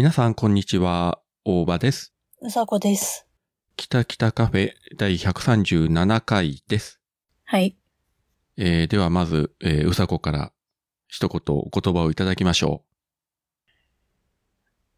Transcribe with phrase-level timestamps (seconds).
[0.00, 1.20] 皆さん、こんにちは。
[1.44, 2.14] 大場です。
[2.40, 3.26] うさこです。
[3.76, 7.02] 北北カフェ第137回です。
[7.44, 7.76] はい。
[8.56, 10.52] えーでは、まず、えーうさこから
[11.06, 12.82] 一言お言葉をいただきましょ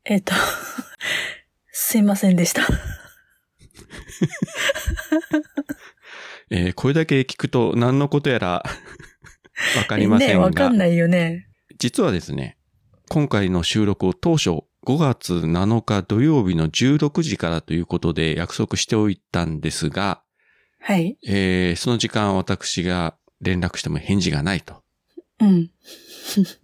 [0.04, 0.34] えっ、と、
[1.72, 2.62] すいませんでした。
[2.62, 2.66] う。
[6.50, 8.62] えーこれだけ聞くと何のことやら
[9.78, 11.48] わかりませねんが、わかんないよね。
[11.80, 12.56] 実はですね、
[13.08, 20.22] 今回の収録を当初5月7日土曜日の16時からということで約束しておいたんですが、
[20.80, 21.16] はい。
[21.26, 24.82] えーその時間私が連絡しても返事がないと。
[25.40, 25.70] うん。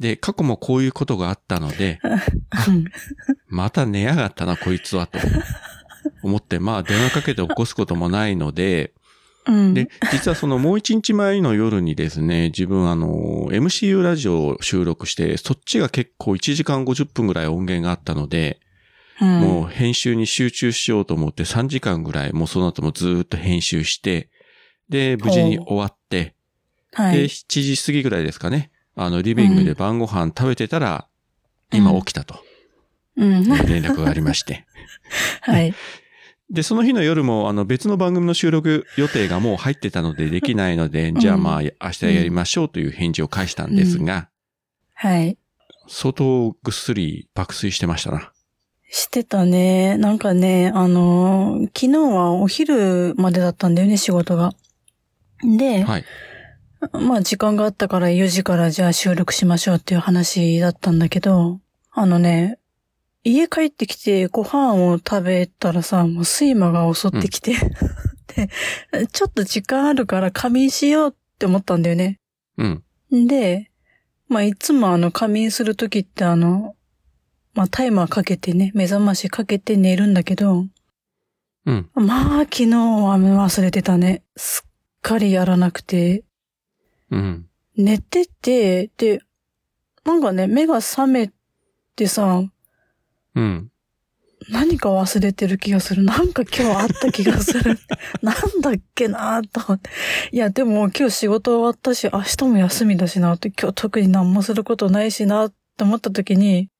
[0.01, 2.01] で、過去もこういうことがあったので、
[2.69, 2.85] うん
[3.49, 5.19] また寝やがったな、こいつは、と
[6.23, 8.93] 思って、まあ、電話かけて起こすこともないので、
[9.49, 9.75] うん。
[9.75, 18.61] で、実はそのもう一日前の夜にですね、 自分あの、MCU ラジオを収録して、そっちが結構1時間50分ぐらい音源があったので、
[19.21, 24.29] うん、もう編集に集中しようと思って3時間ぐらい、もうその後もずーっと編集して、
[24.89, 26.35] で、無事に終わって、で、
[26.93, 27.25] はい。
[27.25, 31.09] 7時過ぎぐらいですかね、あの、リビングで晩ご飯食べてたら、
[31.73, 32.43] 今起きたと、
[33.17, 33.45] うん。
[33.45, 34.67] 連絡がありまして。
[35.43, 35.75] はい。
[36.51, 44.31] で、その日の夜も、あの、別の番組の収録予定がもう入ってたのでできないので、んじゃあまあ、明日やりましょうという返事を返したんですが、
[44.95, 45.37] はい。
[45.89, 48.33] 相当ぐっすり爆睡してましたな。
[48.91, 49.99] してたね。
[49.99, 54.53] なんかね、あのー昨日はお昼までだったんだよね、仕事が。
[55.43, 56.05] で、はい。
[56.93, 62.58] まあ時間があったから4時からじゃあ収録しましょうっていう話だったんだけど、あのね、
[63.29, 67.55] 家帰ってきてご飯を食べたらさ、もう睡魔が襲ってきて、
[68.93, 72.21] で、ちょっと時間あるから仮眠しようって思ったんだよね。
[72.57, 72.83] うん。
[73.27, 73.71] で、
[74.29, 76.75] まあいつもあの仮眠するときってあの、
[77.55, 80.67] まあタイマーかけてね、目覚ましかけて寝るんだけど、
[81.67, 81.91] うん。
[81.95, 84.23] まあ昨日は忘れてたね。
[84.37, 84.71] すっ
[85.03, 86.25] かりやらなくて、
[87.11, 87.47] うん。
[87.77, 89.21] 寝てて、で、
[90.05, 91.31] なんかね、目が覚め
[91.97, 92.43] てさ、
[93.35, 93.71] うん。
[94.51, 96.05] 何か忘れてる気がする。
[96.05, 97.79] なんか今日あった気がする。
[98.23, 99.91] なんだっけなと思って。
[100.33, 106.71] いや、でも今日仕事終わったし、明日も休みだしなって、今日特に何もすることないしなって思った時に、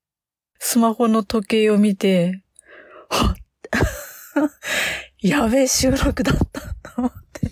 [0.59, 2.43] スマホの時計を見て、
[3.09, 3.35] は っ
[5.21, 7.51] やべえ収録だったと思って。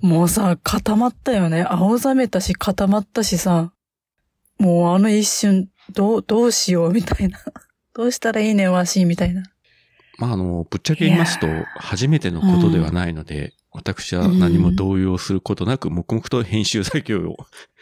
[0.00, 1.62] もうさ、固まったよね。
[1.62, 3.72] 青ざめたし固まったしさ、
[4.58, 7.38] もうあの一瞬、どう、どうしようみたいな。
[7.94, 9.42] どうしたらいいねわし、みたいな。
[10.18, 17.36] まあ、あの、ぶっちゃけ言いますと、初めてのことではないので、私は何も動揺することなく、黙々と編集作業を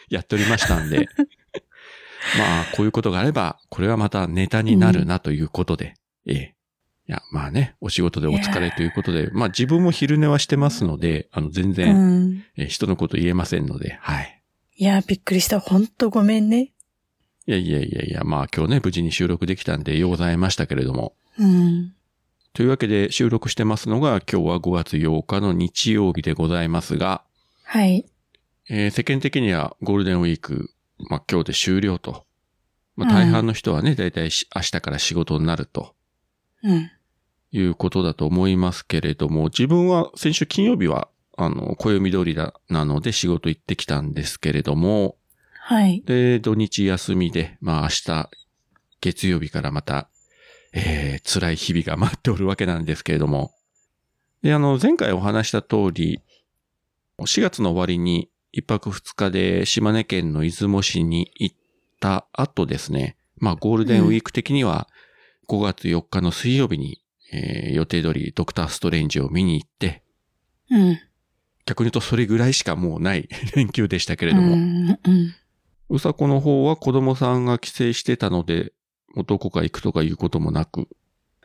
[0.09, 1.07] やっておりましたんで、
[2.37, 5.95] まあ、こういうことがあれば、これはまたネタになるなということで、
[6.25, 6.55] ええ。
[7.07, 12.43] いや、まあね、お仕事でお疲れということで、まあ自分も昼寝はしてますので、あの、全う然、ん。
[12.55, 14.41] え人のこと言えませんので、はい。
[14.77, 15.59] いや、びっくりした。
[15.59, 16.71] ほんとごめんね。
[17.47, 21.15] いやいやいやいや、まあ今日ね、無事に収録できたんでようございましたけれども。
[21.39, 21.93] うん。
[22.53, 27.23] というわけで収録してますのが今日は5月8日の日曜日でございますが、
[27.63, 28.05] はい。
[28.69, 30.71] えー世間的にはゴールデンウィーク、
[31.09, 32.25] まあ今日で終了と。
[32.95, 35.95] まあ大半の人はね、だいたい明日から仕事になると
[36.63, 36.91] うん。
[37.53, 45.15] いうことだと思いますけれども、自分は先週金曜日は、あの、暦通りだ、なので仕事行ってきたんですけれども、
[45.63, 46.01] はい。
[46.05, 48.29] で、土日休みで、まあ明日、
[48.99, 50.09] 月曜日からまた、
[50.73, 53.51] えー、辛い日々が待っておるわけなんですけれども。
[54.41, 56.21] で、あの、前回お話した通り、
[57.19, 61.55] 4月の終わりに一泊二日で島根県の出雲市に行っ
[61.99, 64.87] た後ですね、まあゴールデンウィーク的には
[65.47, 67.01] 5月4日の水曜日に、
[67.33, 70.03] えー予定通りドクターストレンジを見に行って、
[70.69, 70.99] うん。
[71.65, 74.89] 逆に言うとそれぐらいしかもうない 連休でしたけれうども、ん。
[74.89, 75.35] うん。
[75.95, 78.73] うさこの方は子供さんが帰省してたので、
[79.13, 80.87] もうどこか行くとかいうこともなく。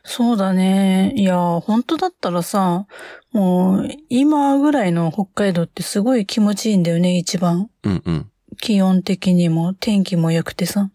[0.05, 1.11] そうだね。
[1.17, 2.87] いや、本当だったらさ、
[3.33, 7.69] もう、今ぐらいの北海道ってすごい気持ちいいんだよね、一番。
[7.83, 8.31] うんうん。
[8.61, 10.89] 気温的にも、天気も良くてさ。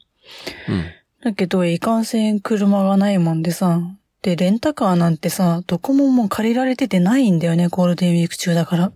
[0.68, 0.84] うん。
[1.22, 3.82] だけど、いかんせん車がないもんでさ。
[4.22, 8.92] で、レンタカーなんてさ、どこももう借りられててないんだよね、ゴールデンウィーク中だから。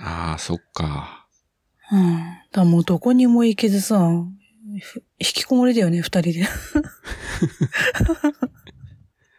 [0.00, 1.26] ああ、そっか。
[1.92, 2.39] うん。
[2.52, 3.98] だもうどこにも行けずさ、
[4.80, 6.46] ふ引きこもりだよね、二人で。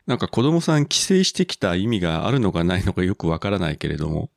[0.07, 4.29] なんか子供さん帰省してきた意味があるのかないのかよくわからないけれども。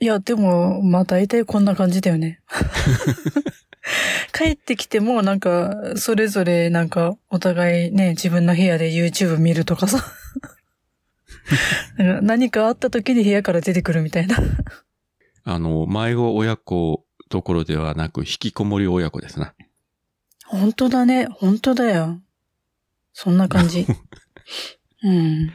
[0.00, 2.40] いや、でも、まあ大体こんな感じだよね。
[4.32, 10.04] 帰ってきてもなんか、それぞれなんか、お互いね、自分の部屋で YouTube 見るとかさ。
[12.22, 14.36] 何かあった時に部屋から出てくるみたいな。
[15.44, 19.54] あの、迷子親子どころではなく、引きこもり親子ですな。
[20.44, 21.26] 本当だね。
[21.30, 22.20] 本当だよ。
[23.14, 23.86] そんな感じ。
[25.02, 25.50] うん。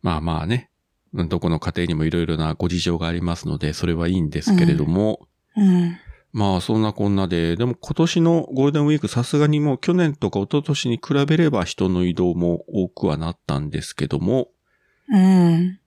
[0.00, 0.70] まあまあね。
[1.12, 5.98] どこの家庭にもいろいろなご事情がありますので、それはいいんですけれども、うん。
[6.32, 14.48] まあそんなこんなで、でも今年のゴールデンウィークさすがにもう去年とか一昨年に比べれば人の移動も多くはなったんですけども、
[15.10, 15.78] うん。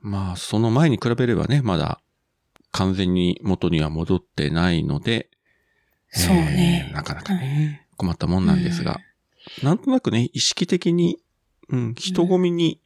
[0.00, 2.00] まあその前に比べればね、まだ
[2.72, 5.30] 完全に元には戻ってないので、
[6.10, 9.00] そうねえーなかなかね、困ったもんなんですが、
[9.62, 11.18] なんとなくね、意識的に、
[11.68, 12.80] うん、人混みに、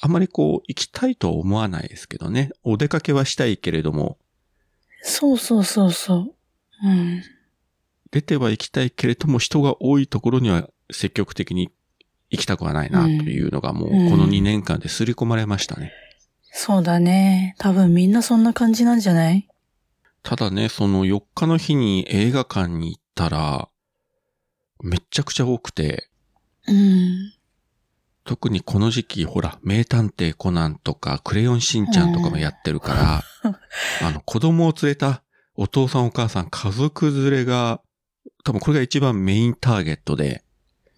[0.00, 2.50] あまりこう、行きたいとは思わないですけどね。
[2.62, 4.18] お出かけはしたいけれども、
[5.02, 6.34] そうそうそうそ
[6.82, 6.86] う。
[6.86, 7.22] うん。
[8.10, 11.70] 出ては行きたいけれども、人が多いところには積極的に
[12.30, 15.92] 行きたくはないな、というのがもう、うんこの2年間で刷り込まれましたね。
[16.52, 17.54] そうだね。
[17.58, 19.48] 多分みんなそんな感じなんじゃない？
[20.22, 23.68] ただね、その4日の日に映画館に行ったら、
[24.82, 26.10] めっちゃくちゃ多くて、
[26.66, 27.32] うん。
[28.24, 33.22] 特にこの時期、ほら、名探偵コナンとか、クレヨンしんちゃんとかもやってるから、
[34.06, 35.22] あの、子供を連れた
[35.56, 37.80] お父さんお母さん、家族連れが、
[38.44, 40.44] 多分これが一番メインターゲットで、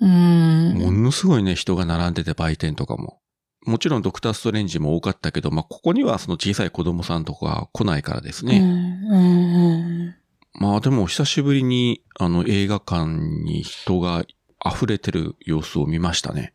[0.00, 0.74] うん。
[0.74, 3.20] ものすごいね、人が並んでて売店とかも。
[3.64, 8.58] もちろんドクターストレンジも多かったけど、まあ、ここにはその小さい子供さんとかは来ないからですね。
[8.58, 9.12] うん。
[9.12, 10.14] うん。
[10.54, 14.24] まあでも久しぶりにあの映画館に人が
[14.64, 16.54] 溢れてる様子を見ましたね。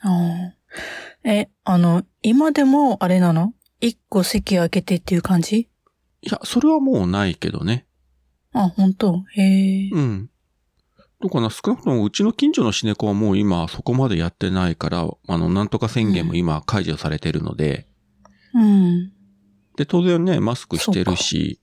[0.00, 3.54] ああえ、あの、今でもあれなの？
[3.80, 5.68] 一個席開けてっていう感じ？
[6.22, 7.86] いや、それはもうないけどね。
[8.52, 9.24] あ、本当？
[9.36, 9.42] へ
[9.86, 9.90] え。
[9.92, 10.30] うん。
[11.22, 17.86] どうかな少なくともうちの近所のシネコはもう今そこまでやってないから、あの、なんとか宣言も今解除されてるので、
[18.54, 19.12] うん。
[19.76, 21.60] で、当然ね、マスクしてるし、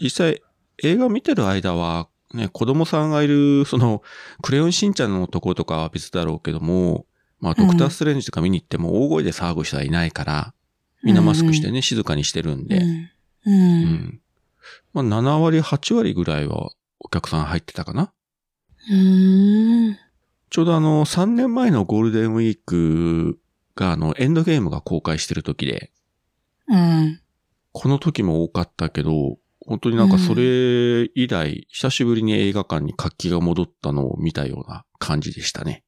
[0.00, 0.42] 実際
[0.84, 4.02] 映画見てる間は、ね、子供さんがいる、その、
[4.42, 7.06] クレヨンしんちゃんのところとかは別だろうけども、
[7.40, 10.54] まあ、ドクターストレンジとか見に行っても大声で騒ぐ人はいないから、
[11.02, 12.84] みんなマスクしてね、静かにしてるんで、うん。
[12.84, 13.08] う。
[13.44, 14.20] うんん。
[14.92, 16.70] まあ、7割、8割ぐらいは
[17.00, 18.12] お客さん入ってたかな。
[18.90, 19.98] うん。
[20.50, 23.38] ちょうどあの、3年前のゴールデンウィーク
[23.74, 25.90] があの、エンドゲームが公開してる時で、
[26.68, 27.20] うん。
[27.72, 30.42] この時も多かったけど、本当になんかそれ
[31.14, 35.84] 以来、久しぶりに映画館に活気が戻ったのを見たような感じでしたね。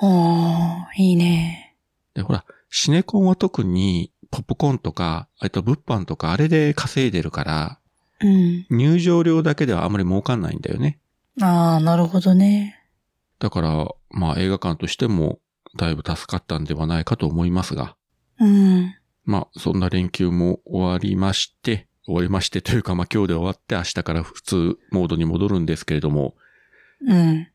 [0.00, 1.76] おー、いいね。
[2.14, 7.78] で、ほら、シネコンは特に、ポップコーンとか、あと物販とか、あれで稼いでるから、
[8.20, 8.66] うん。
[8.70, 10.98] 入場料だけではあんまり儲かんないんだよね。
[11.40, 12.78] ああ、なるほどね。
[13.38, 15.40] だから、まあ映画館としても、
[15.76, 17.96] だいぶ助かったんではないかと思いますが、
[18.38, 18.94] うん。
[19.24, 26.34] まあそんな連休も終わりまして、終わりましてというか、まあ今日で終わって明日から普通モードに戻るんですけれども、
[27.06, 27.48] うん。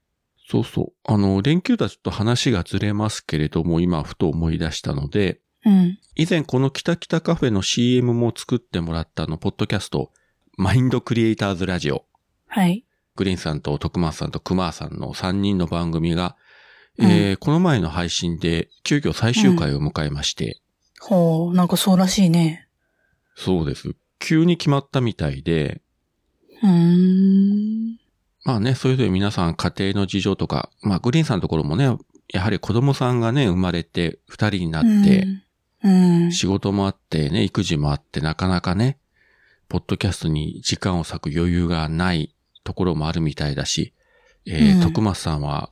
[0.49, 1.13] そうそう。
[1.13, 5.99] あの、連休とはちょっと話がずれますけれども、今ふと思い出したので、うん。
[6.15, 10.11] 以前この北北カフェの CM も作ってもらったあの、ポッドキャスト、
[10.57, 12.05] マインドクリエイターズラジオ。
[12.47, 12.86] はい。
[13.17, 16.37] グリーンさんと徳松さんと熊さんの3人の番組が、
[16.97, 20.59] うんえーこの前の配信で急遽最終回を迎えまして、
[20.99, 22.67] ほう、なんかそうらしいね。
[23.35, 23.95] そうです。
[24.19, 25.81] 急に決まったみたいで、
[26.63, 27.99] うーん。
[28.45, 31.95] まあね、それぞれ皆さん家庭の事情とか、まあグリーンさんのところもね、
[32.33, 35.27] やはり子供さんがね、生まれて二人になって、
[35.83, 36.31] うん、うん。
[36.31, 38.97] 仕事もあってね、育児もあってなかなかね、
[39.69, 42.33] ポッドキャストに時間を割く余裕がない
[42.67, 43.93] ところもあるみたいだし、
[44.45, 45.71] えーうん徳松さんは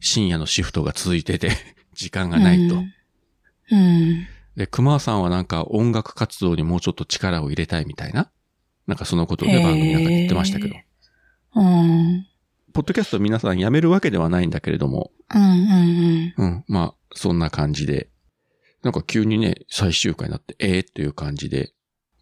[0.00, 1.52] 深夜のシフトが続いてて
[1.94, 2.74] 時間がないと。
[2.74, 2.82] うん。
[3.70, 4.26] うん。
[4.56, 8.30] で、熊さんはなんか音楽活動にもうちょっと力を入れたいみたいな。
[8.88, 10.74] なんかそのことをね、番組なんかで言ってましたけど。
[11.54, 12.26] うん。
[12.72, 15.42] ポッドキャスト皆さんやめるわけではないんだけれども、うん。
[15.42, 16.34] うん。
[16.36, 18.10] うん、まあ、そんな感じで。
[18.82, 21.72] なんか急にね、最終回になって、ええっていう感じで。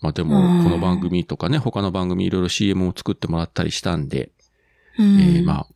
[0.04, 4.32] まあでも、うんこの番組とかね、他の番組いろいろ CM を作ってもらったりしたんで、
[4.98, 5.18] うん。
[5.18, 5.66] えーまあ、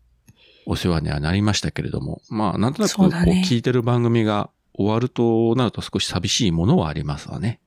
[0.67, 7.59] お世話にはなりましたけれども、まあ、なんとなくこう聞いてる番組が終わるとなると少し寂しいものはありますわね。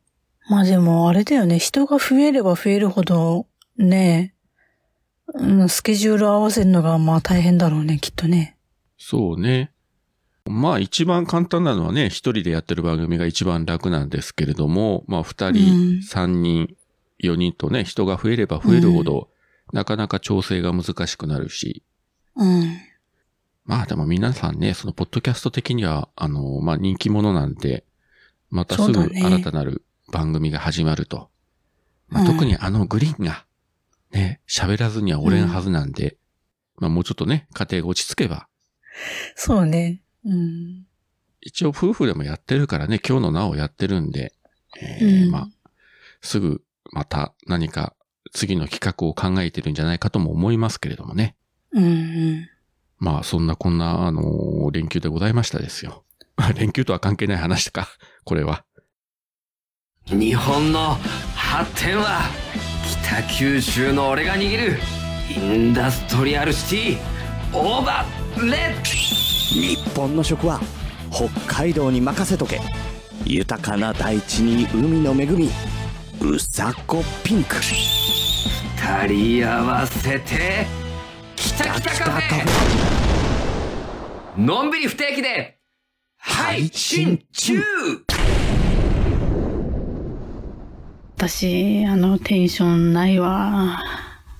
[0.50, 1.58] まあでもあれだよね。
[1.58, 4.36] 人が増えれば増えるほど、ね
[5.34, 8.56] うん、スケジュール合わせるのがまあ大変だろうね、きっとね。
[9.00, 9.72] そうね。
[10.46, 15.54] まあ一番簡単なのはね、一人でやってる番組が一番楽なんですけれども、まあ二うん。
[15.54, 16.76] 人、三人、
[17.20, 19.30] 四人とね、人が増えれば増えるほど、
[19.74, 21.84] なかなか調整が難しくなるし、
[22.36, 22.78] うん。
[23.66, 27.86] まあでも皆さんね、そのポッドキャスト的には、あの、まあ人気者なんで、
[28.50, 31.30] またすぐ新たなる番組が始まると。
[32.26, 33.46] 特にあのグリーンが、
[34.12, 36.18] ね、喋らずにはおれんはずなんで、
[36.78, 38.48] まあもうちょっとね、家庭が落ち着けば、
[39.36, 40.02] そうね。
[40.26, 40.86] うん。
[41.42, 44.34] 一応夫婦でもやってるからね、今日のなおやってるんで、
[44.80, 45.50] えーうんまあ、
[46.22, 46.62] すぐ
[46.92, 47.96] また何か
[48.32, 51.36] 次の企画を考えてるんじゃないかとも思いますけれどもね。
[51.72, 52.50] うんうん。
[52.98, 56.06] まあ、そんなこんな、あのー連休でございましたですよ。
[56.56, 57.90] 連休とは関係ない話か、
[58.24, 58.64] これは。
[60.08, 60.98] 日本の
[61.36, 62.22] 発展は
[63.04, 64.80] 北九州の俺が握る
[65.30, 66.98] インダストリアルシティ
[67.54, 70.62] オーバーレッ日本の食は
[71.12, 72.62] 北海道に任せとけ
[73.26, 75.50] 豊かな大地に海の恵み
[76.22, 80.66] うさこピンク二人合わせて
[81.36, 85.60] 北北カフェのんびり不定期で
[86.18, 87.62] 配信中
[91.18, 93.80] 私、あの、テンションないわ。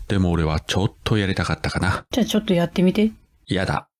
[0.08, 2.08] でも俺はちょっとやりたかったかな。
[2.10, 3.12] じゃあちょっとやってみて。
[3.46, 3.91] やだ。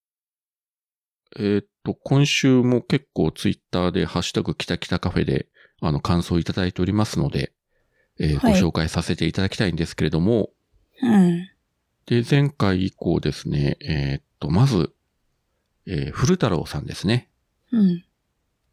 [1.38, 5.48] えーっと、今週も結構ツイッターでハッシュタグ北北カフェで、
[5.82, 7.52] あの、感想いただいておりますので、
[8.20, 10.50] えーはいご紹介させていただきたいんですけれども、
[11.02, 11.50] うん。
[12.06, 14.94] で、前回以降ですね、えーっと、まず、
[15.88, 17.30] えー古太郎さんですね。
[17.72, 18.04] うん。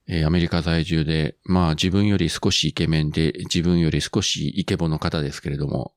[0.09, 5.93] えーアメリカ在住で、まあ自分より少しイケメンで、自分より少しイケボの方ですけれども、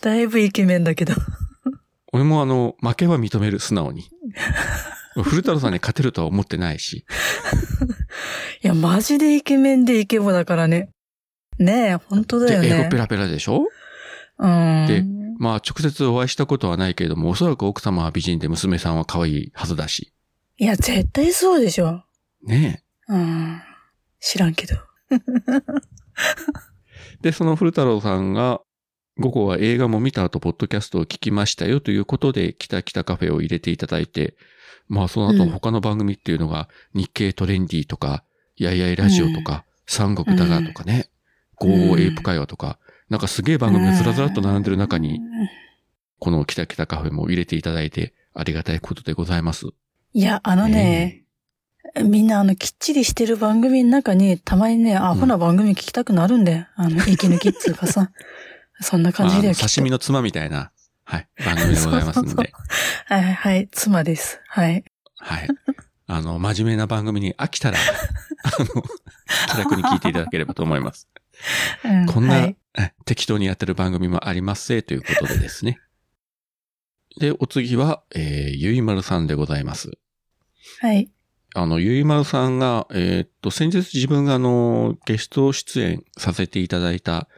[0.00, 1.14] だいぶイケメンだけど。
[2.12, 4.10] 俺もあの、負けは認める、素直に。
[5.14, 7.04] 古太郎さんに勝てるとは思ってないし、
[8.62, 10.90] いや、マジでイケメンでイケボだからね。
[11.58, 12.68] ねえ、本当だで、よね。
[12.80, 13.66] 英語ペラペラでしょ？
[14.38, 14.86] うん。
[14.86, 15.04] で
[15.38, 20.12] まあ直接お会いしたことはないけれども、おそらく奥様は美人で娘さんは可愛いはずだし。
[20.58, 22.04] いや、絶対そうでしょ。
[22.44, 23.60] ねうん。
[24.20, 24.76] 知らんけど。
[25.10, 25.18] え。
[27.22, 28.60] で、その古太郎さんが、
[29.18, 34.36] 午後は映画も見た後、ポッドキャストを聞きましたよということで、北北カフェを入れていただいて、
[34.88, 35.50] まあその後うん。
[35.50, 38.24] 他の番組っていうのが、日経トレンディとか、
[38.56, 41.10] やいやいラジオとか、三国だがとかね、
[41.56, 45.20] ゴーエイプ会話とか、なんかすげえ番組がずらずらっと並んでる中に、
[46.18, 49.66] この北北カフェも入れていただいて、ありがたいことでございます。
[50.14, 51.24] いや、あのね、
[52.02, 56.66] みんなあの、きっちりしてる番組の中に、たまにね、アホな番組聞きたくなるんだよ。
[56.76, 58.10] あの、息抜きっつうかさ。
[58.80, 60.72] そんな感じだよ、まああのきっと刺身のつまみたいな、
[61.04, 62.52] はい、番組でございますんそうそうで。
[63.06, 64.40] はいはいはい、妻です。
[64.48, 64.84] はい。
[65.18, 65.48] はい。
[66.06, 68.82] あの、真面目な番組に飽きたら、 あの、
[69.50, 71.08] 気楽に聞いていただければと思います。
[71.84, 72.56] うんこんな、はい。
[72.78, 75.78] え適当にやってる番組もありますせ、ということでですね。
[77.18, 79.90] で、お次は、えー、ゆいまるさんでございます。
[80.80, 81.10] はい。
[81.54, 87.28] あの、ゆいまるさんが、えーっと、先日自分があの、ゲスト出演させていただいた、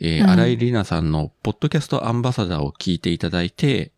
[0.00, 3.92] えー、うん荒井里奈さんのポッドキャストアンバサダーを聞いていただいて、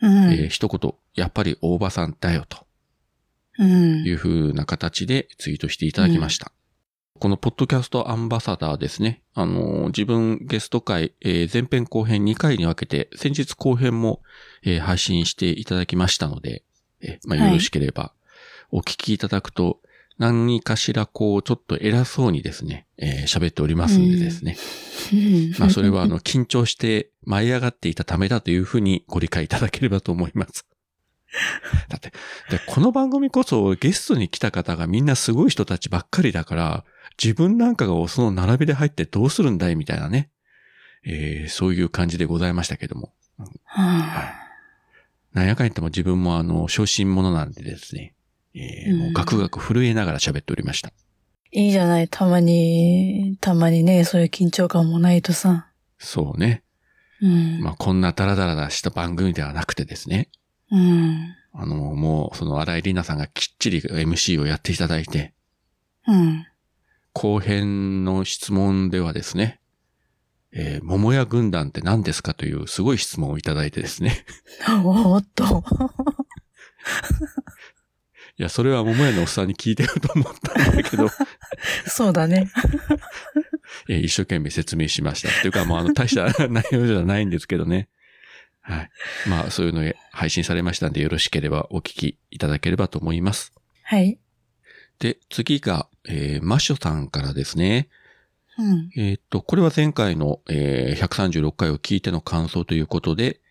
[0.00, 0.32] うん。
[0.32, 2.66] えー一言、やっぱり大場さんだよと
[3.58, 4.04] うん。
[4.04, 6.52] いう風な形でツイートしていただきました。
[7.18, 9.22] このポッドキャストアンバサダーですね。
[9.34, 14.22] あのー、自分ゲスト会、えー前編後編2回に分けて、先日後編も、
[14.62, 16.62] えー配信していただきましたので、
[17.02, 18.12] えーまあ、はいよろしければ
[18.70, 19.80] お聞きいただくと、
[20.20, 24.54] 何かしらこう、ちょっと偉そうにですね、えー喋っておりますんでですね。
[25.14, 30.66] うんまあそれはあの、緊張して舞い上がっていたためだというふうにご理解いただければと思います。
[31.88, 32.10] だって、
[32.50, 36.84] でこの番組こそゲストに来た方がみんなすごい人たちばっかりだから、
[37.22, 40.28] 自分なんかがその並びで入ってどうするんだいみたいなね。
[41.06, 43.14] えーそういう感じでございましたけども。
[43.64, 44.34] は
[45.32, 48.14] なんやかん言っても自分もあの、小心者なんでですね。
[48.54, 50.92] えーもうガクガク震えながら喋っておりました。
[51.52, 52.08] いいじゃない。
[52.08, 55.68] たまに、たまにね、そういう緊張感もないとさ。
[55.98, 56.62] そうね。
[57.20, 57.60] うん。
[57.60, 60.28] まあこんなダラダラした番組ではなくてですね。
[60.70, 61.34] うん。
[61.52, 65.34] あの、もう、その、荒井里奈さんがきっちり MC をやっていただいて、
[66.06, 66.46] うん。
[67.12, 69.60] 後編の質問ではですね、
[70.52, 74.24] えー桃屋軍団って何ですかというすごい質問をいただいてですね。
[74.84, 75.64] おーっと。
[78.40, 81.10] いや、それは桃屋のおっさんに聞いてると思ったんだけど、
[81.86, 82.50] そうだね。
[83.86, 85.28] えー一生懸命説明しました。
[85.28, 87.90] っていうか、もうあの、大した内容じゃないんですけどね。
[88.62, 88.90] はい。
[89.28, 93.52] まあ、そういうのを配信されましたんで、よろしければお聞きいただければと思います。
[93.82, 94.18] はい。
[95.00, 97.90] で、次が、えーマッシュさんからですね。
[98.56, 98.90] うん。
[98.96, 103.42] えーっと、これは前回の、えー136回を聞いての感想ということで、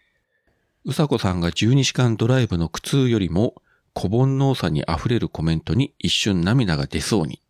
[0.84, 3.62] うさこさんが12時間ドライブの苦痛よりも、
[4.00, 7.42] 小煩悩さに溢れるコメントに一瞬涙が出そうに、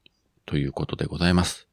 [0.48, 1.68] ということでございます。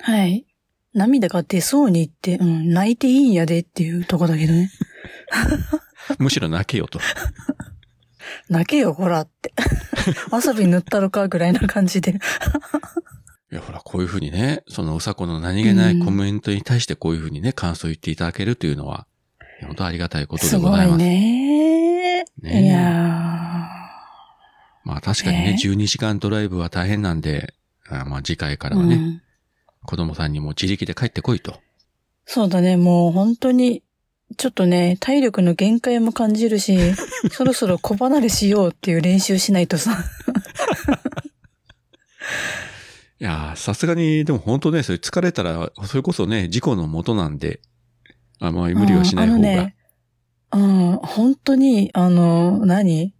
[0.00, 0.44] はい。
[0.92, 4.72] 涙が出そうにって、うん、泣いていいんやでっていうとこだけどね。
[6.18, 6.98] むしろ泣けよと。
[8.50, 9.52] 泣けよ、ほらって。
[10.32, 12.18] わさび塗ったろかぐらいな感じで。
[13.52, 19.06] いや、ほら、こういうふうにね、そのうさこの何気ないコメントに対してこういうふうにね、感想を言っていただけるというのは、
[19.62, 20.98] 本当ありがたいことですごごいざいます。
[20.98, 22.24] ね。
[22.42, 23.45] ねいや
[24.86, 27.54] まあ確かにね、ね12時間ドライブは大変なんで、
[27.88, 29.22] あまあ次回からー、はね、うん
[29.84, 31.60] 子供さんにも自力で帰ってこいと。
[32.24, 33.84] そうだね、もう本当に、
[34.36, 36.76] ちょっとね、体力の限界も感じるし、
[37.30, 39.96] そろそろ小離れしようっていう練習しないとさ。
[43.20, 47.60] いやーさすがに、でも本当ね、それ疲れたら、それこそね、事故のもとなんで、
[48.40, 49.38] あまり無理はしない方が。
[49.38, 49.76] うんあのね、
[50.52, 53.15] うん、本当に、あの、何？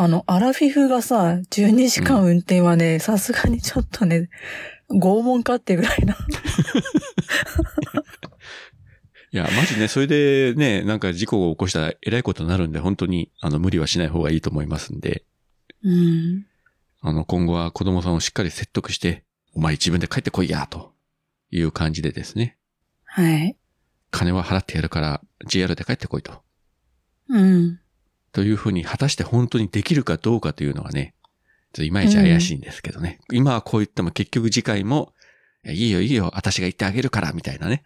[0.00, 4.30] あの、アラフィフがさ、12時間運転はね、さすがにちょっとね、
[4.88, 6.16] 拷問かってぐらいな。
[9.30, 15.26] いや、マジね、それでね、なんか事故を起こしたら偉いことになるんで、本当に、あの、無理はしない方がいいと思いますんで、
[15.82, 16.46] うん。
[17.02, 20.94] あの、今後は子供さんをしっかり説得して、お前自分で帰ってこいや、と
[21.50, 22.56] いう感じでですね、
[23.04, 23.54] はい。
[24.10, 26.42] 金は払ってやるから JR で帰ってこいと。
[27.28, 27.80] うん。
[28.32, 31.14] というふうに果たして本当にできるかどうかというのはね、
[31.72, 33.20] ちょっといまいち怪しいんですけどね。
[33.32, 35.12] 今はこう言っても結局次回も、
[35.66, 37.82] いいよいいよ、私が言ってあげるから、みたいなね。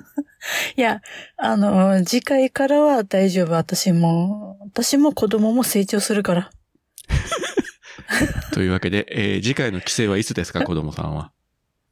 [0.76, 1.02] いや、
[1.36, 3.52] あの、次回からは大丈夫。
[3.52, 6.50] 私も、私も子供も成長するから。
[8.52, 11.32] というわけで、えー次回の帰省はいつですか、子供さんは？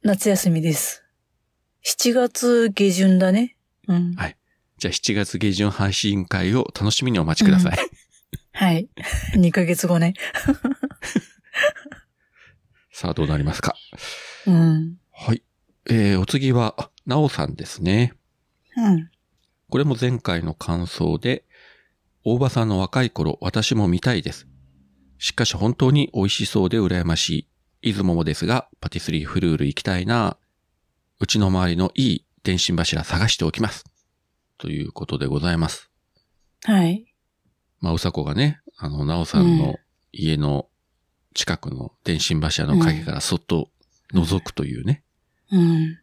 [0.03, 1.03] 夏休みです。
[1.83, 3.55] 7月下旬だね。
[3.87, 4.13] うん。
[4.15, 4.37] はい
[4.77, 7.77] じゃあ7月下旬配信会を楽しみにお待ちください。
[8.51, 8.89] はい。
[9.35, 10.13] 2ヶ月後ね。
[12.91, 13.75] さあ、どうなりますか？
[14.47, 14.97] うん。
[15.11, 15.43] はい。
[15.89, 18.13] えー、お次は、あなおさんですね。
[18.77, 19.09] うん。
[19.69, 21.45] これも前回の感想で、
[22.23, 24.47] 大場さんの若い頃、私も見たいです。
[25.17, 27.29] しかし本当に美味しそうで羨まし
[27.81, 27.91] い。
[27.91, 30.37] 出雲もですが、パティスリーフルール行きたいな。
[31.19, 33.85] うちの周りのいい電信柱探しておきます。
[34.57, 35.89] ということでございます。
[36.63, 37.05] はい。
[37.81, 39.75] まあ、うさこがね、あの、なおさんの
[40.11, 40.67] 家の
[41.33, 43.69] 近くの電信柱の影からそっと
[44.13, 45.03] 覗くというね。
[45.51, 45.99] うん。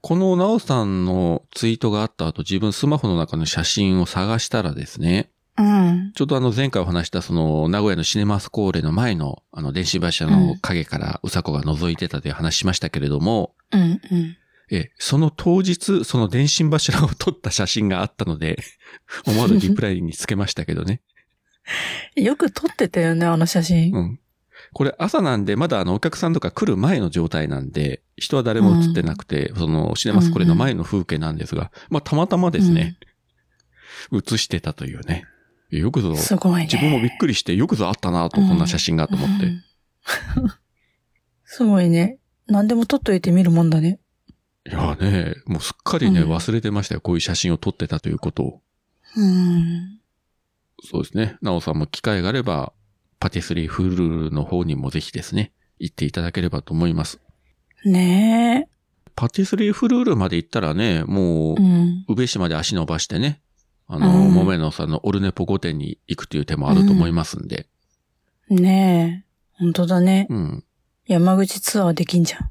[0.00, 6.12] このなおさんのツイートがあった後、自分スマホの中の写真を探したらですね、うん。
[6.14, 13.80] ちょうどあの前回お話したその名古屋のシネマスコーレの前のあの電子柱の影からうさこが覗いてたという話しましたけれども、うん。
[13.80, 14.36] うん。
[14.74, 18.58] え、その当日、その電信柱を撮った写真があったので、
[19.26, 21.00] 思わずリプライにつけましたけどね。
[22.16, 23.94] よく撮ってたよね、あの写真。
[23.94, 24.20] うん。
[24.72, 32.96] これ朝なんで、まだあのお客さんとか来る前の状態なんで、人は誰も映ってなくて、そのシネマスコーレの前の風景なんですが、まあたまたまですね、
[34.12, 35.24] 映してたというね。
[35.70, 36.68] よくぞ、すごいね。
[36.72, 39.46] 自分もびっくりして、よくぞあったなと、こんな写真がと思って。
[39.46, 39.62] うん
[41.44, 42.18] すごいね。
[42.46, 44.00] 何でも撮っといて見るもんだね。
[44.66, 47.00] いやね、もうすっかりね、うん忘れてましたよ。
[47.00, 48.60] こういう写真を撮ってたということを。
[49.16, 49.98] うん。
[50.82, 51.36] そうですね。
[51.42, 52.72] なおさんも機会があれば、
[53.20, 57.20] パティスリーフルールの方にもぜひですね、行っていただければと思います。
[57.84, 58.68] ね
[59.16, 61.62] パティスリーフルールまで行ったらね、もえ。
[61.62, 62.04] う、うん。
[62.08, 63.40] 宇部市まで足伸ばしてね、
[63.86, 67.66] あの、うんもめのさんのオルネポ御殿に行くという手もあると思いますんで。
[68.48, 69.58] ねえ。
[69.58, 70.26] 本当だね。
[70.30, 70.64] うん。
[71.06, 72.50] 山口ツアーできんじゃん。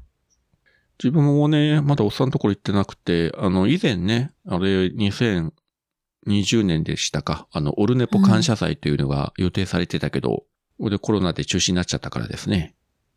[1.02, 10.44] 自分もね、まだおっさんのところ行ってなくて、あの、以前ね、あれ、2020年でしたか、あの、オルネポ感謝祭というのが予定されてたけど、
[10.78, 12.74] これでコロナで中止になっちゃったからですね。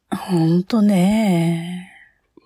[0.10, 1.92] ほんとね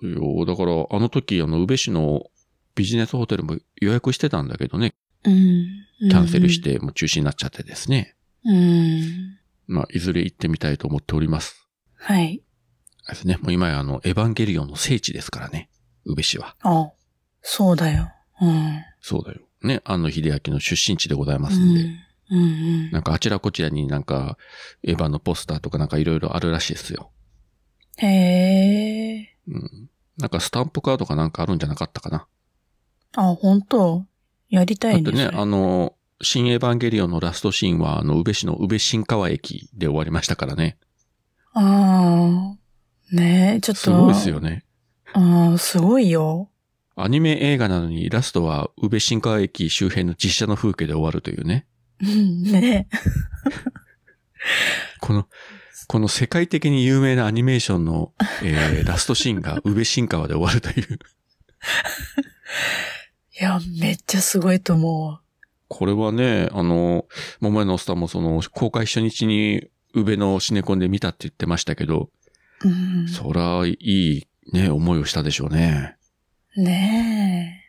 [0.02, 2.26] いやだから、あの時、あの、宇部市の
[2.74, 6.10] ビジネスホテルも予約してたんだけどね、うん。
[6.10, 6.60] キャンセルし。
[6.60, 8.16] て、もう中止になっちゃってですね。
[8.44, 9.38] うん。
[9.68, 11.68] まあ、いずれ行ってみたいと思っております。
[11.94, 12.42] はい。
[13.08, 13.36] ですね。
[13.42, 15.68] もう今やあの、エヴァンゲリオンの聖地ですからね。
[16.04, 16.56] 宇部市は。
[16.62, 16.90] あ、
[17.42, 18.10] そうだよ。
[18.40, 18.82] うん。
[19.00, 19.40] そうだよ。
[19.62, 19.80] ね。
[19.84, 21.82] 安野秀明の出身地でございまうすんで。
[21.82, 21.98] ん。
[22.30, 22.90] うん。
[22.90, 24.38] なんかあちらこちらになんか、
[24.82, 27.10] エヴァのポスターとかなんかいろいろあるらしいですよ。
[27.98, 29.36] へえ。
[29.48, 29.90] うん。
[30.18, 32.26] なんかスタンプカードかなんかあるんじゃなかったかな。
[33.14, 34.06] あ、本当？
[34.48, 35.02] やりたいね。
[35.02, 40.78] だってね、あの、新エヴァンゲリオンのラストシーンは、あの、宇部市の宇部新川駅で終わりましたからね。
[41.52, 42.56] ああ。
[43.12, 43.80] ねえ、ちょっと。
[43.80, 44.64] すごいですよね。
[45.12, 46.50] ああ、すごいよ。
[46.96, 51.66] アニメ映画なのにラストは宇部新川駅周辺の実写の風景で終わるというね。
[52.02, 52.88] うん、ね
[55.00, 55.28] この、
[55.88, 60.98] この世界的に有名なアニメーションの、えー ラストシーンが宇部新川で終わるという。
[63.40, 65.18] いや、めっちゃすごいと思
[65.68, 67.06] これはね、あの、
[67.40, 72.10] 桃屋のおっさんもその、公開初日に宇部のシネコンで見たって言ってましたけど、
[72.64, 72.68] う。
[72.68, 72.70] う
[73.04, 73.08] ん。
[73.08, 75.96] そら、いいね、思いをしたでしょうね。
[76.56, 77.64] ね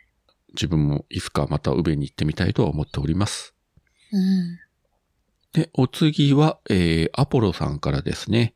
[0.54, 3.54] 自分もいつかまた宇部に行ってみたいとは思っております。
[4.12, 4.16] え。
[4.16, 4.58] うん。
[5.52, 8.54] で、お次は、えー、アポロさんからですね。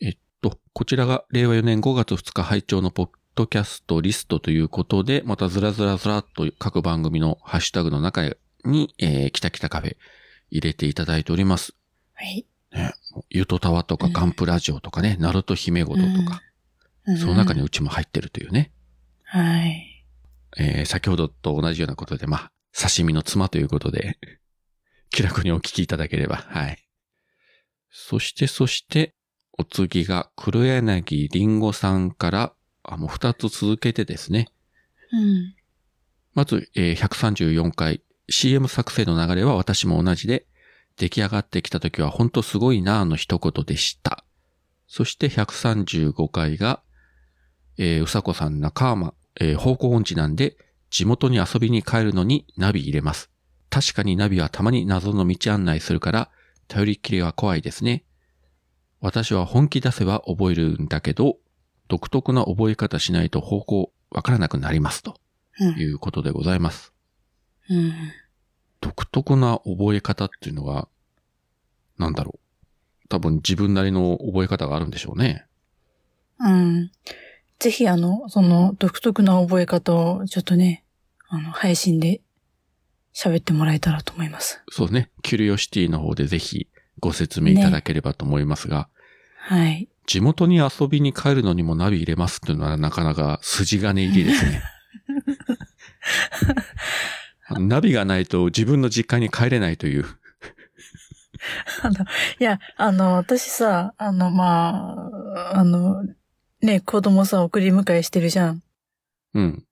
[0.00, 8.22] えっと、こちらが令和4年5月2日拝聴のポッドキャストリストということで、またずらずらずらっと各番組のハッシュタグの中
[8.64, 9.96] に、えー、きたきたカフェ
[10.50, 11.74] 入れていただいております。
[12.14, 12.46] はい。
[12.72, 12.92] ね、
[13.30, 16.42] ゆとたわとかうんガンプラジオとかね、ナルト姫ごととか、
[17.06, 18.72] うんその中にうちも入ってるというね。
[19.22, 20.04] はい。
[20.58, 24.18] えー先ほどと同じようなことで、まあ、刺身の妻ということで、
[25.10, 26.84] 気楽にお聞きいただければ、はい。
[27.90, 29.14] そして、そして、
[29.56, 32.52] お次が黒柳りんごさんから、
[32.82, 34.48] あ、もう二つ続けてですね。
[35.12, 35.54] うん。
[36.34, 40.46] まず、えー134回 CM 作成の流れは私も同じで、
[40.96, 44.24] 出来上がってきた時は本当すごいなぁの一言でした。
[44.86, 46.82] そして135回が、
[47.78, 50.56] えーうさこさん仲間、えー方向音痴なんで、
[50.90, 53.30] 地元に遊びに帰るのにナビ入れます。
[53.68, 56.30] 確かにナビはたまに謎の道案内するから、
[56.68, 58.04] 頼りっきりは怖いですね。
[59.00, 61.36] 私は本気出せば覚えるんだけど、
[61.88, 65.16] 独特な覚え方しないと方向わからなくなりますと。
[65.60, 65.78] うん。
[65.78, 66.92] いうことでございます。
[67.68, 67.92] うん。
[68.80, 70.88] 独特な覚え方っていうのが、
[71.98, 72.38] なんだろう。
[73.08, 75.46] 多分自分なりの覚え方があるんでしょうね。
[76.38, 76.90] うん。
[77.58, 80.84] ぜひ、あの、その独特な覚え方をちょっとね、
[81.28, 82.20] あの、配信で
[83.14, 84.62] 喋ってもらえたらと思います。
[84.70, 85.10] そうね。
[85.22, 86.68] キュリオシティの方でぜひ
[87.00, 88.88] ご説明いただければと思いますが、
[89.38, 89.88] はい。
[90.06, 94.62] 地元に遊びに帰るのにもナビ入れますっていうのはなかなか筋金入りですね。
[97.50, 100.04] ナビがないと自分の実家に帰れないという。
[101.82, 102.04] あの、
[102.40, 106.04] いや、あの、私さ、あの、まあ、あの、
[106.62, 108.62] ね、子供さ、送り迎えしてるじゃん。
[109.34, 109.64] うん。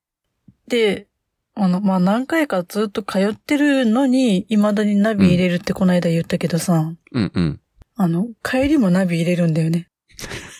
[0.69, 1.07] で、
[1.55, 7.61] あの、まあ、何回かずっと通ってるのに、未だにナビ入れるってこの間言ったけどさ、うんうん。
[7.97, 9.89] あの、帰りもナビ入れるんだよね。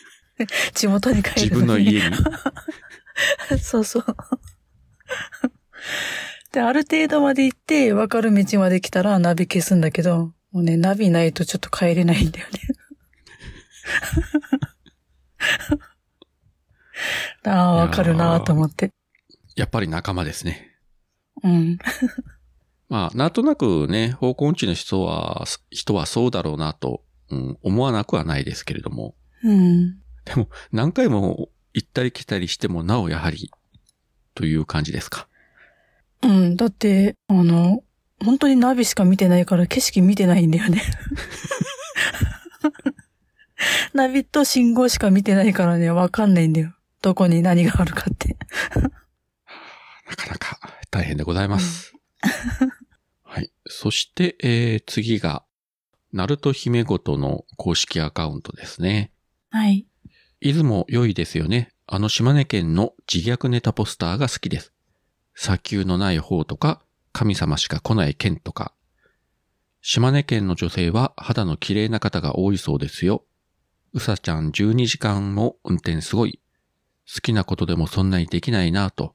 [0.75, 1.85] 地元に帰自るのに。
[1.85, 2.17] 分の家に。
[3.61, 4.05] そうそう。
[6.55, 12.61] で、ある程度まで行って、分かる道まで来たらナビ消すんだけど、もうね、ナビないとちょっと帰れないんだよね。
[17.51, 18.93] ああ、わかるなと思って。
[19.57, 20.79] やっぱり仲間ですね。
[21.43, 21.79] うん。
[22.89, 29.99] まあ、なんとなくね、方向音痴の人は、人はそうだろうなと、うん、思わなくはないですけれども、うん。
[30.25, 33.51] でも、何回も行ったり来たりしても、なおやはり、
[34.37, 35.27] という感じですか。
[36.25, 36.57] うん。
[36.57, 37.83] だって、あの、
[38.25, 40.83] 本当にナビしか見てないから景色見てないんだよね。
[43.93, 46.75] ナビと信号しか見てないからね、わかんないんだよ。
[47.03, 48.37] どこに何があるかって。
[50.09, 50.59] なかなか
[50.91, 51.93] 大変でございます。
[53.23, 53.53] はい。
[53.67, 55.45] そして、えー、次が、
[56.13, 59.13] ナルト姫ごとの公式アカウントですね。
[59.51, 59.87] はい。
[60.41, 61.71] 出雲良いですよね。
[61.87, 64.74] あの島根県の自虐ネタポスターが好きです。
[65.35, 68.73] 砂丘のない方とか、神様しか来ない県とか。
[69.83, 73.25] 島根県の女性は肌の綺麗な方が多いそうですよ。
[73.93, 76.41] うさちゃん12時間も運転すごい。
[77.07, 79.15] 好きなことでもそんなにできないなぁと。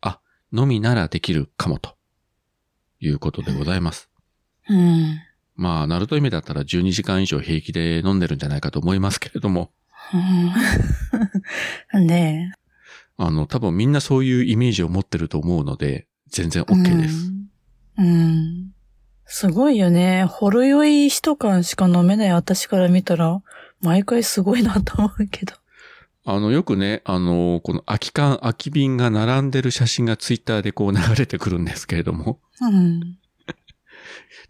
[0.00, 0.20] あ、
[0.52, 1.94] のみならできるかもと。
[2.98, 4.10] いうことでございます。
[4.68, 5.18] うん。
[5.54, 9.70] まあ、ナルト姫だったら12時間以上平気で飲んでるんじゃないかと思いますけれども。
[11.92, 12.06] うん。
[12.06, 12.52] ね
[13.22, 16.72] あの、多分みんなそういうイメージを持ってると思うので、全然え。
[16.72, 17.30] OK です。
[17.98, 18.06] うん。
[18.06, 18.72] うん。
[19.26, 20.24] すごいよね。
[20.24, 23.42] ほろ酔い一缶しか飲めない私から見たら、
[23.82, 25.52] 毎回すごいなと思うけど。
[26.24, 33.18] あの、よくね、あの、この空き缶、空き瓶が並んでる写真がツイッターでこう流れてくるんですけれども、うん。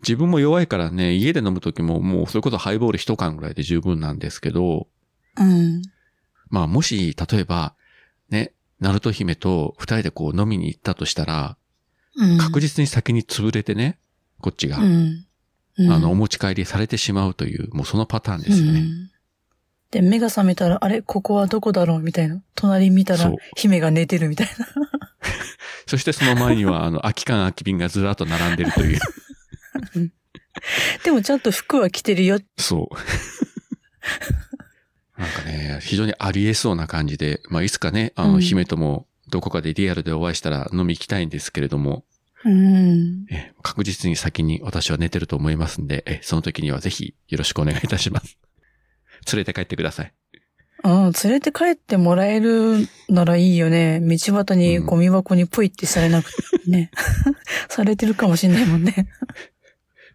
[0.03, 4.87] 自分も弱いからね、家で飲むときももうそれこそハイボール一缶ぐらいで十分なんですけど、
[5.37, 5.83] うん。
[6.49, 7.75] まあもし、例えば、
[8.31, 11.57] ね、ナルト姫と二人でこう飲みに行ったとしたら、
[12.17, 12.39] うん。
[12.39, 13.99] 確実に先に潰れてね、
[14.41, 15.27] こっちが、うん。
[15.79, 18.81] うんあの、お持ち帰りされてしまうという、もうそのパターンですよね。
[18.81, 19.11] うん
[19.91, 22.41] で、目が覚めたら、あれ、ここはどこだろうみたいな。
[22.55, 24.67] 隣見たら姫が寝てるみたいな。
[25.87, 29.01] そしてその前には、あの、空き缶空き瓶がずらっと並んでるという。
[31.03, 32.39] でもちゃんと服は着てるよ。
[32.57, 32.97] そう。
[35.21, 42.05] なんかね、非常にありえそうな感じで、まあ、いつかね、あの、うん姫ともどこかでリアルでお会いしたら飲み行きたいんですけれども、
[42.43, 43.27] うん。
[43.31, 48.39] え確実に先に私は寝てると思いますんで、えその時にはぜひよろしくお願いいたします。
[49.31, 50.13] 連れて帰ってください。
[50.83, 54.01] うん、連れて帰ってもらえるならいいよね。
[54.01, 56.91] 道端にゴミ箱にプイってされなくてね。
[57.69, 59.11] されてるかもしんないもんね。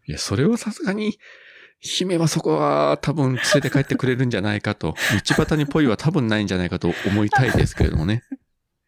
[0.08, 1.20] いや、それはさすがに、
[1.86, 4.96] 姫はそこは多分連れて帰ってくれるんじゃないかと、
[5.28, 8.24] 道端にポイは多分ないんじゃないかと思いたいですけれどもね。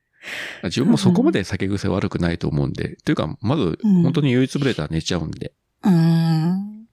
[0.64, 6.88] 自分もそこまで酒癖悪くないと思うんで、というか、まず、うん本当に酔いつぶれたら寝ちゃうんで、うん。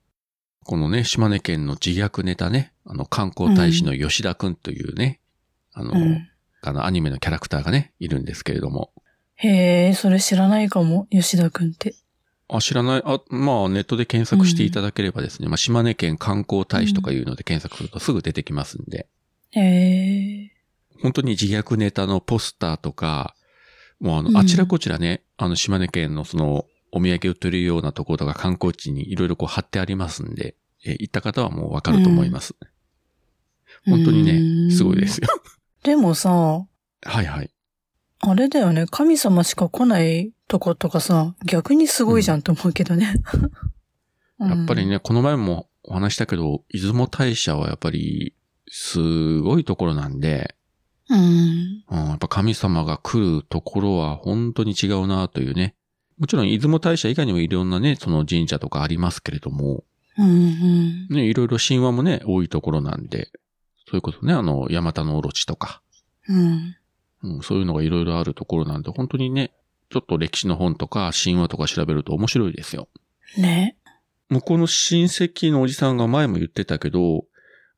[0.62, 5.20] このね、島根県の自虐ネタね、あの、観光大使の吉田くんというね、
[5.72, 6.28] あの、うん。
[6.62, 8.92] あの、アニメのキャラクターがね、いるんですけれども、
[9.36, 11.08] へえ、それ知らないかも。
[11.10, 11.94] 吉田くんって。
[12.48, 13.02] あ、知らない。
[13.04, 19.08] あ、まあ、ネットで検索していただければですね、まあ、島根県観光大使とかいうので検索するとすぐ出てきますんで、
[19.52, 20.50] へえ。
[21.02, 23.34] 本当に自虐ネタのポスターとか、
[24.00, 30.54] もうあの、うんあちらこちらね、あの、島根県のその、お土産売ってるようなところとか観光地にいろいろこう貼ってありますんで、
[30.84, 32.54] えー行った方はもうわかると思います。
[33.86, 35.28] 本当にね、すごいですよ。
[35.82, 36.66] でもさ、は
[37.22, 37.50] いはい。
[38.20, 38.86] あれだよね。
[38.86, 43.14] 神様しか来ないとことかさ、逆にすごいじゃんと思うけどね。
[44.38, 48.34] やっぱりね、この前もお話したけど、出雲大社はやっぱり、
[48.68, 50.54] すごいところなんで、
[51.08, 51.84] うん。
[51.90, 55.74] うん、やっぱ神様が来るところは本当に違うなというね。
[56.18, 59.84] もちろん出雲大社以外にもいろんなね、その神社とかありますけれども、
[60.16, 60.26] うん。
[60.26, 61.08] うん。
[61.08, 63.30] ね、いろいろ神話もね、多いところなんで、
[63.86, 65.82] そういうことね、あの、ヤマタノオロチとか、
[66.28, 66.76] うん。
[67.22, 69.52] うん、そういうのがいろいろあるところなんで、本当にね、
[69.94, 72.88] ちょっと歴史の本とか神話とか調べると面白いですよ。
[73.38, 73.76] ね。
[74.28, 77.26] 向こうの親戚のおじさんが前も言ってたけど、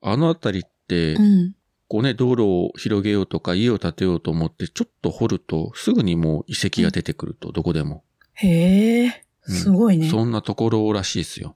[0.00, 1.52] あのあたりって、うん。
[1.88, 8.02] こうね、道路を広げようとか家を建てようと思って、ちょっと掘ると、すぐにもう遺跡が出てくると、どこでも。
[8.32, 10.08] へえ、すごいね。
[10.08, 11.54] そんなところらしいですよ。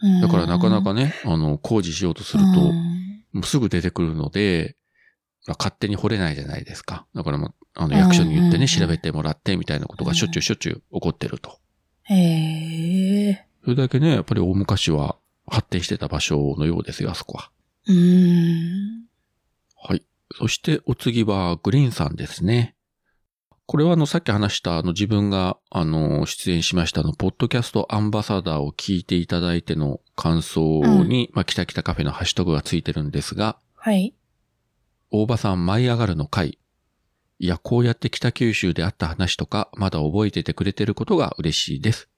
[0.00, 4.77] うんだからなかなかね、あの、工事しようとすると、うんもうすぐ出てくるので、まあ
[5.58, 7.06] 勝手に掘れないじゃないですか。
[7.14, 11.58] だからもう、あの、役所に言ってね、うんうんうん調べてもらってみたいなことがしょっちゅうしょっちゅう起こってると。
[12.04, 13.46] へえ。
[13.62, 17.50] それだけね、やっぱり大昔は発展してた場所のようですよ、あそこは。
[17.86, 19.04] うーん。
[19.76, 20.02] はい。
[20.36, 22.74] そしてお次はグリーンさんですね。
[23.66, 34.14] これはあの、さっき話したあの、自分があの、出演しましたあの、ポッドキャストアンバサダーを聞いていただいての感想に、まあ、北北カフェのハッシュタグがついてるんですが、はい。
[35.10, 36.58] 大場さん舞い上がるの回。
[37.38, 37.46] い？
[37.46, 42.08] や、こうやって北九州であった話とか、まだ覚えててくれてることが嬉しいです。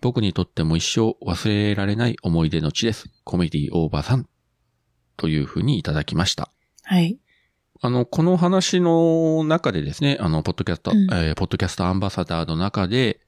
[0.00, 3.10] 僕にとっても一生忘れられない思い出の地です。
[3.24, 4.28] コメディ大場さん。
[5.16, 6.52] というふうにいただきました。
[6.84, 7.18] はい。
[7.80, 13.20] あの、この話の中でですね、あの、ポッドキャスト、うんえーポッドキャストアンバサダーの中で、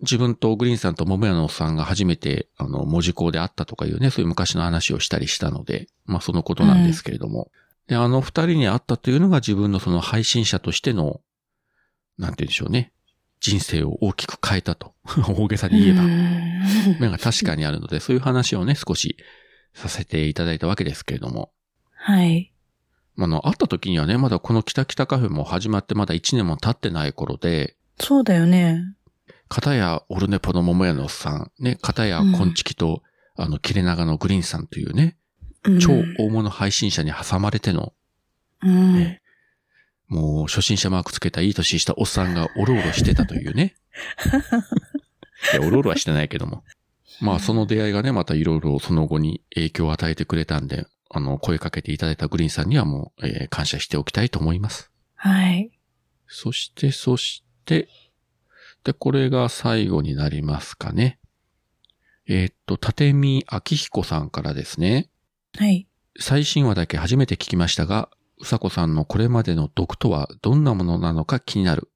[0.00, 7.50] 自分とグリーンさんと桃屋のおっさんが初めて、あの、文字工で会ったとかいうね、そういう昔の話をしたりしたので、まあ、そのことなんですけれども。
[7.88, 11.20] で、あの二人に会ったというのが自分のその配信者としての、
[12.18, 12.92] なんて言うんでしょうね。
[13.40, 14.94] 人生を大きく変えたと。
[15.36, 16.02] 大げさに言えば。
[16.94, 19.16] ばなんか確かにあるので、そういう話をね、少し
[19.72, 21.52] させていただいたわけですけれども。
[21.94, 22.52] はい。
[23.16, 28.94] あの、会った時にはね、まだこの北北カフェも始まってまだ1年も経ってない頃で、そうだよね。
[29.48, 33.02] 片やオルネポの桃屋のおっさん、ね、片やコンチキと、
[33.34, 35.14] あの、切れ長のグリーンさんというね、うん
[35.80, 37.92] 超大物配信者に挟まれての、
[38.62, 38.94] うん。
[38.94, 39.20] ね
[40.08, 43.74] もう初心者マークつけたいい年したおっさんがおろおろしてたというね。
[45.52, 46.64] いや、おろおろはしてないけども。
[47.20, 54.90] まあ、その出会いがね、またいろいろその後に影響を与えてくれたんで、あの、声かけていただいたグリーンさんにはもう、えー感謝しておきたいと思います。
[55.14, 55.70] はい。
[56.26, 57.88] そして、そして、
[58.84, 61.18] で、これが最後になりますかね。
[62.26, 65.10] えーっと、立見明彦さんからですね。
[65.56, 65.86] はい。
[66.20, 68.08] 最新話だけ初めて聞きましたが、
[68.38, 71.90] うさこさんのこれまでの毒とはどんなものなのか気になる。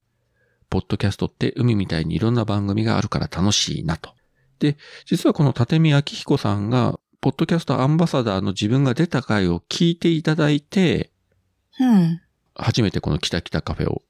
[0.71, 4.15] ポッドキャストって海みたいにいろんな番組があるから楽しいなと。
[4.59, 11.11] で、実はこの立見明彦さんが、ポッドキャストアンバサダーの自分が出た回を聞いていただいて、
[11.79, 12.21] うん。
[12.55, 14.03] 初めてこの北北カフェを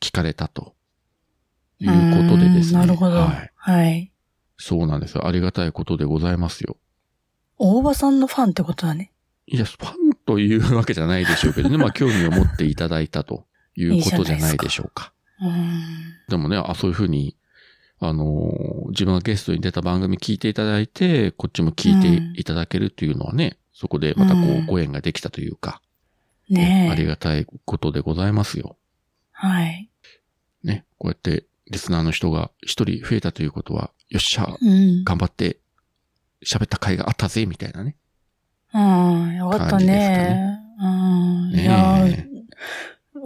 [0.00, 0.74] 聞かれたと
[1.80, 2.80] いうことでですね。
[2.80, 3.16] うんなるほど。
[3.16, 3.52] はい。
[3.54, 4.12] はい。
[4.56, 5.26] そうなんですよ。
[5.26, 6.76] ありがたいことでございますよ。
[7.58, 9.12] 大場さんのファンってことだね。
[9.46, 11.76] いや、ファンというわけじゃないでしょうけどね。
[11.78, 15.12] まあ、興味を持っていただいたということじゃないでしょうか。
[15.40, 15.82] うん。
[16.28, 17.36] でもね、あ、そういうふうに、
[18.00, 25.82] あのー自分がゲストに出た番組聞いていただいて、こっちも聞いていただけるっていうのはね、そこでまたこううんご縁ができたというか、
[26.48, 26.90] ねえ。
[26.90, 28.76] ありがたいことでございますよ。
[29.32, 29.90] はい。
[30.64, 35.04] ね、こうやってリスナーの人が一人増えたということは、よっしゃ、うん。
[35.04, 35.58] 頑張って
[36.44, 37.96] 喋った甲斐があったぜ、みたいなね。
[38.74, 40.58] うん、よかった感じですかね。
[40.80, 41.52] うん。
[41.52, 42.28] ねいやえ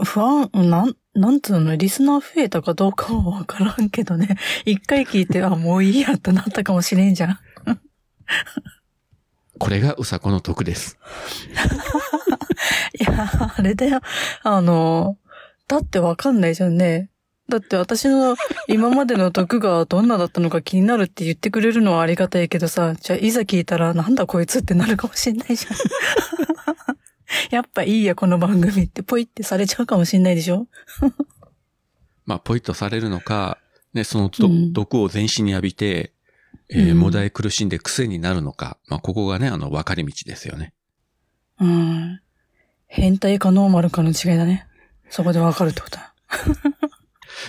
[0.04, 4.36] 不安、なん、なんつうの、リスナー増えたかどうかはわからんけどね。
[4.64, 7.38] 一回聞いて、あ、もういいやってなったかもしれんじゃん。
[9.58, 10.98] これがうさこの得です。
[12.98, 14.00] いや、あれだよ。
[14.42, 15.18] あの、
[15.68, 17.10] だってわかんないじゃんね。
[17.52, 18.34] だって私の
[18.66, 25.76] 今までの毒がどんなだったのか気になるって言ってくれるのはありがたいけどさ、じゃあいざ聞いたらなんだこいつってなるかもしんないじゃん。
[27.54, 30.66] やっぱいいや、この番組ってポイってされちゃうかもしんないでしょ？
[32.24, 33.58] まあ、ポイッとされるのか、
[33.92, 36.14] ね、そのどうん毒を全身に浴びて、
[36.70, 40.72] えーうんもだえ苦しんで癖になるのか、まあ、ここがね、あの、分かれ道ですよね。
[41.60, 42.20] うん。
[42.86, 44.66] 変態かノーマルかの違いだね。
[45.10, 46.14] そこでわかるってことだ。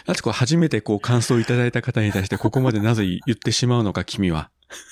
[0.06, 4.50] だってこう、初めてこう、感想をいただいた方に対して、ここまでなぜ言ってしまうのか、君は。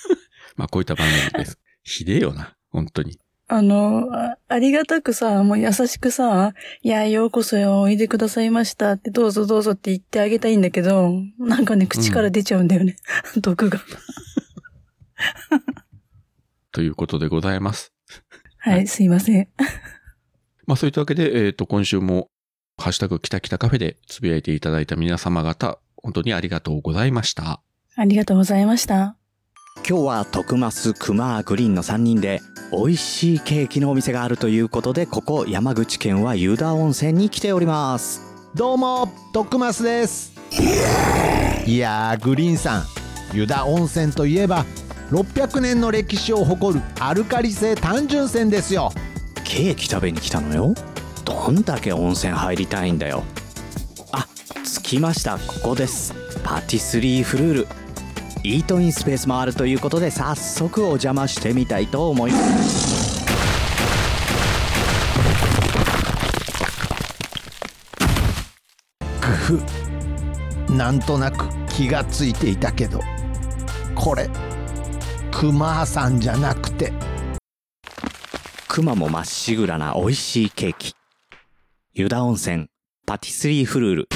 [0.56, 1.60] まあ、こういった番組です。
[1.84, 3.20] ひでえよな、本当に。
[3.48, 12.96] あの、あありがたくさ、もう優しくさ、いや、ようこそよ、おいでくださいましたって、どうぞどうぞって言ってあげたいんだけど、なんかね、口から出ちゃうんだよね。
[13.42, 13.82] 毒が。
[16.72, 17.92] ということでございます。
[18.60, 19.50] はい、すいません。
[20.66, 22.30] まあ、そういったわけで、えっ、と、今週も、
[22.82, 27.62] ハッシュタグ、きたきたカフェでつぶやいていただいた皆様方、本当にありがとうございました。
[27.96, 29.15] ありがとうございました。
[29.88, 32.41] 今日は徳増クマグリーンの3人で
[32.72, 38.22] 美味しいケーキのお店があるということでここ山口県は湯田温泉に来ております。
[38.56, 40.34] どうも徳増です。
[41.67, 42.84] いやーグリーンさん。
[43.34, 44.65] 湯田温泉といえば
[45.12, 48.91] 600年の歴史を誇るアルカリ性単純泉ですよ。
[49.44, 50.74] ケーキ食べに来たのよ
[51.24, 53.24] どんだけ温泉入りたいんだよ。
[54.12, 54.28] あ
[54.64, 55.38] 着きました。
[55.38, 56.14] ここです。
[56.44, 57.68] パティスリーフルール。
[58.44, 63.02] イートインスペースもあるということで早速お邪魔してみたいと思います。
[70.70, 73.02] なんとなく気がついていたけど
[73.94, 74.30] これ
[75.32, 76.94] クマさんじゃなくて。
[78.68, 80.94] クマもまっしぐらな美味しいケーキ
[81.93, 82.69] 湯田温泉
[83.06, 84.10] パティスリーフルール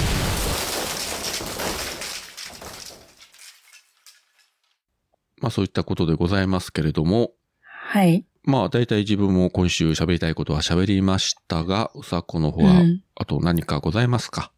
[5.41, 8.25] まあ、そういったことでございますけれども、はい。
[8.43, 13.03] まあ、大体自分も今週喋りたいことは喋りましたが、うさこの方は、うん。
[13.13, 14.53] あと何かございますか？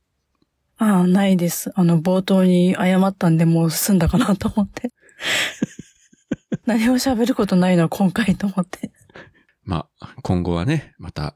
[0.77, 1.71] ああ、ないです。
[1.73, 4.91] あの、冒頭に謝ったんでもう済んだかなと思って。
[6.67, 8.91] 何も喋ることないのは今回と思って。
[9.65, 11.35] まあ、今後はね、また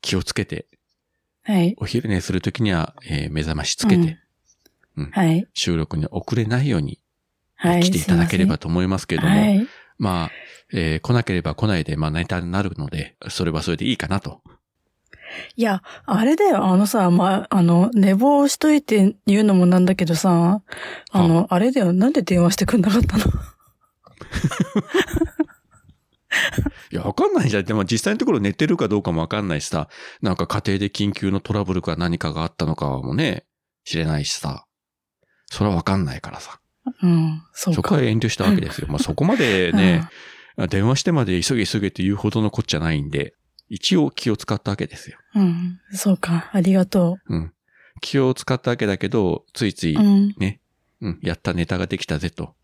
[0.00, 0.66] 気をつけて、
[1.48, 1.74] はい。
[1.78, 4.18] お昼寝するときには、えー目覚ましつけて、
[5.12, 5.46] はい。
[5.54, 6.98] 収録に遅れないように
[7.56, 7.82] はい。
[7.82, 9.66] 来ていただければすと思いますけれども、はい。
[9.98, 10.30] まあ、
[10.74, 14.42] えー来なければ来ないで、まあ、ネタになるので、それはそれでいいかなと。
[15.56, 20.60] いや、あれだよ、あのさ、まあ、あの、寝坊しといて言うのもなんだけどさ、
[21.12, 23.24] あの、あれだよ、なんで電話してくんなかったの？
[26.92, 27.64] いや、わかんないじゃん。
[27.64, 29.88] でも実際のところ寝てるかどうかもわかんないしさ、
[30.22, 33.46] なんか家庭で緊急のトラブルか何かがあったのかもね、
[33.84, 34.66] 知れないしさ。
[35.46, 36.60] それはわかんないからさ。
[37.02, 37.94] うん、そうそこか。
[37.96, 38.88] は遠慮したわけですよ。
[38.88, 40.08] まあそこまでね、
[40.70, 43.34] 電話してまで急げ急げって言うほどのこっちゃないんで、
[43.68, 45.18] 一応気を使ったわけですよ。
[45.34, 47.52] うん、うん、そうか、ありがとうん。
[48.00, 50.00] 気を使ったわけだけど、ついつい、う。
[50.00, 50.60] うん、ね、
[51.00, 52.54] うん、やったネタができたぜと。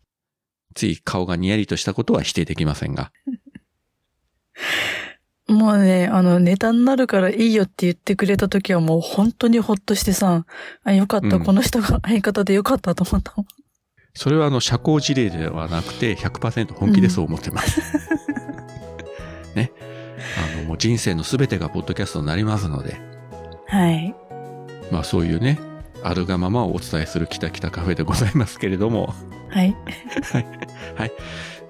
[0.73, 3.11] つい顔がにやりとしたことは否定できませんが。
[5.47, 10.45] もうね、あの、ネタになるからいいよって言ってくれた時はもう本当にほっとしてさ、
[10.83, 13.45] あ、よかった、うんこの人が相方でよかったと思ったもん。
[14.15, 17.81] それはあの、社交辞令ではなくて100%本気でそう思ってます。
[19.55, 19.71] ね。
[20.55, 22.97] あの、もう人生のすべてがポッドキャストになりますので、
[23.67, 24.15] はい。
[24.89, 25.59] まあそういうね、
[26.01, 29.13] あるがままをお伝えするキタキタカフェでございますけれども、
[29.49, 29.75] はい。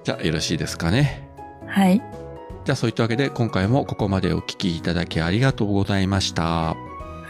[0.04, 1.28] じゃあよろしいですかね。
[1.66, 2.25] はい。
[2.66, 6.70] じゃあそういったわけで今回もここまでお聞きいただきありがとうございました。
[6.70, 6.76] あ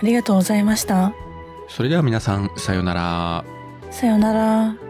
[0.03, 1.13] りがとうございました。
[1.69, 3.45] それでは皆さん、さようなら。
[3.91, 4.86] さよなら。